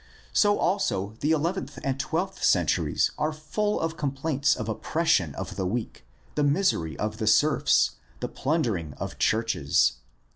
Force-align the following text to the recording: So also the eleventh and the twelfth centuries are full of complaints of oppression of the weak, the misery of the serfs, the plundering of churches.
So 0.33 0.57
also 0.57 1.13
the 1.19 1.29
eleventh 1.29 1.77
and 1.83 1.93
the 1.95 1.99
twelfth 2.01 2.43
centuries 2.43 3.11
are 3.19 3.31
full 3.31 3.79
of 3.79 3.97
complaints 3.97 4.55
of 4.55 4.67
oppression 4.67 5.35
of 5.35 5.57
the 5.57 5.67
weak, 5.67 6.05
the 6.33 6.43
misery 6.43 6.97
of 6.97 7.17
the 7.17 7.27
serfs, 7.27 7.91
the 8.19 8.27
plundering 8.27 8.95
of 8.95 9.19
churches. 9.19 9.97